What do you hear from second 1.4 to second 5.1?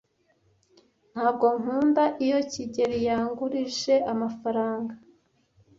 nkunda iyo kigeli yangurije amafaranga.